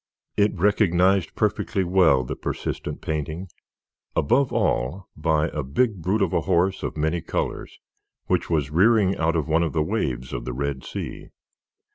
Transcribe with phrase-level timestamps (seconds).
[0.35, 3.49] It recognized perfectly well the persistent painting,
[4.15, 7.77] above all by a big brute of a horse of many colors,
[8.25, 11.27] which was rearing out of one of the waves of the Red Sea.